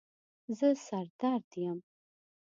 زه 0.57 0.69
سر 0.85 1.05
درد 1.21 1.49
یم 1.63 1.77